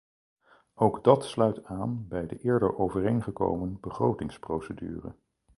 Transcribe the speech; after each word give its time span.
Ook 0.75 1.03
dat 1.03 1.25
sluit 1.25 1.63
aan 1.63 2.07
bij 2.07 2.27
de 2.27 2.37
eerder 2.37 2.77
overeengekomen 2.77 3.77
begrotingsprocedure. 3.81 5.15